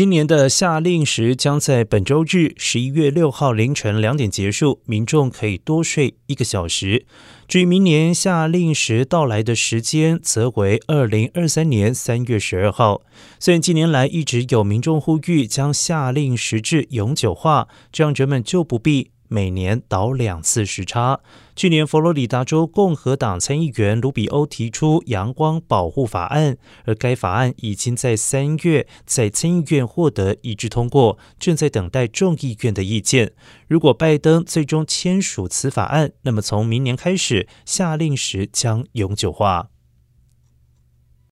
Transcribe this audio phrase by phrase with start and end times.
[0.00, 7.04] 今年的夏令时将在本周日十一月六号凌晨两点结束，民众可以多睡一个小时。
[7.46, 13.02] 至于明年夏令时到来的时间，则为二零二三年三月十二号。
[13.38, 19.10] 虽然近年来一直有民众呼吁将夏令时制永久化，这样人们就不必。
[19.30, 21.20] 每年倒两次时差。
[21.54, 33.32] 去年，佛罗里达州共和党参议员卢比欧提出阳光保护法案，而该法案已经在三月在参议院获得一致通过，正在等待众议院的意见。
[33.68, 39.68] 如果拜登最终签署此法案，那么从明年开始，下令时将永久化。